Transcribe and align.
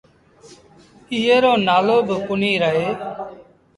ايئي 1.13 1.37
رو 1.43 1.53
نآلو 1.65 1.97
با 2.07 2.15
ڪونهي 2.27 2.51
رهي۔ 2.63 2.89